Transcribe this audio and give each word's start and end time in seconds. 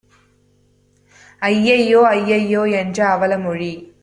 ஐயையோ! 1.41 2.01
ஐயையோ! 2.07 2.65
என்ற 2.65 3.05
அவலமொழி 3.07 3.73